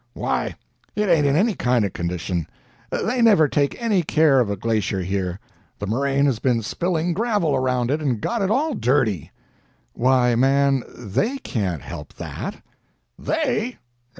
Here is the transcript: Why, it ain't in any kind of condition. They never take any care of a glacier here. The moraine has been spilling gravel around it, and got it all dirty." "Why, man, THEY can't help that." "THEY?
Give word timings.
Why, 0.13 0.55
it 0.95 1.09
ain't 1.09 1.27
in 1.27 1.35
any 1.35 1.53
kind 1.53 1.85
of 1.85 1.93
condition. 1.93 2.47
They 2.89 3.21
never 3.21 3.47
take 3.47 3.79
any 3.79 4.01
care 4.01 4.39
of 4.39 4.49
a 4.49 4.55
glacier 4.55 5.03
here. 5.03 5.39
The 5.77 5.85
moraine 5.85 6.25
has 6.25 6.39
been 6.39 6.63
spilling 6.63 7.13
gravel 7.13 7.55
around 7.55 7.91
it, 7.91 8.01
and 8.01 8.19
got 8.19 8.41
it 8.41 8.49
all 8.49 8.73
dirty." 8.73 9.29
"Why, 9.93 10.33
man, 10.33 10.83
THEY 10.87 11.37
can't 11.37 11.83
help 11.83 12.15
that." 12.15 12.63
"THEY? 13.19 13.77